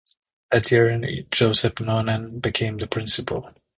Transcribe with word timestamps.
That 0.51 0.71
year 0.71 0.99
Joseph 1.29 1.79
Noonan 1.79 2.39
became 2.39 2.77
the 2.79 2.87
principal. 2.87 3.47